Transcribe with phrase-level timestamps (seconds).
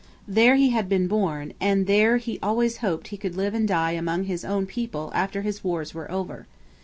[0.27, 3.91] There he had been born, and there he always hoped he could live and die
[3.91, 6.47] among his own people after his wars were over.